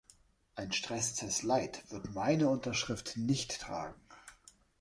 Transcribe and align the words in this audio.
Ein 0.55 0.71
Stresstest 0.73 1.43
light 1.43 1.83
wird 1.91 2.15
meine 2.15 2.49
Unterschrift 2.49 3.17
nicht 3.17 3.61
tragen! 3.61 4.01